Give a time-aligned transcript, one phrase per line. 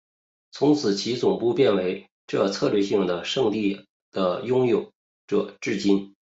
[0.51, 4.91] 从此其总部变成了这策略性的圣地的拥有
[5.27, 6.15] 者至今。